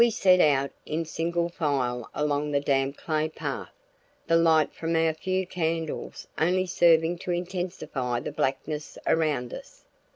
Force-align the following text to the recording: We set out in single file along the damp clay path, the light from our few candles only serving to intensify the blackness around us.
We 0.03 0.09
set 0.09 0.39
out 0.39 0.71
in 0.83 1.05
single 1.05 1.47
file 1.49 2.09
along 2.15 2.49
the 2.49 2.59
damp 2.59 2.97
clay 2.97 3.29
path, 3.29 3.69
the 4.25 4.35
light 4.35 4.73
from 4.73 4.95
our 4.95 5.13
few 5.13 5.45
candles 5.45 6.27
only 6.39 6.65
serving 6.65 7.19
to 7.19 7.29
intensify 7.29 8.19
the 8.21 8.31
blackness 8.31 8.97
around 9.05 9.53
us. 9.53 9.85